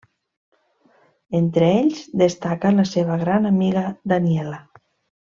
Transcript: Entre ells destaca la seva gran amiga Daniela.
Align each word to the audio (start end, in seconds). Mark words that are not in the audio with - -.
Entre 1.41 1.67
ells 1.81 1.99
destaca 2.23 2.71
la 2.81 2.87
seva 2.95 3.19
gran 3.25 3.47
amiga 3.51 3.85
Daniela. 4.15 4.59